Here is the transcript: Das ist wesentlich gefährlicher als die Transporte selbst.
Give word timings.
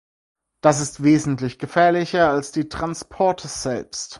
Das 0.61 0.79
ist 0.79 1.03
wesentlich 1.03 1.59
gefährlicher 1.59 2.27
als 2.27 2.51
die 2.51 2.67
Transporte 2.67 3.47
selbst. 3.47 4.09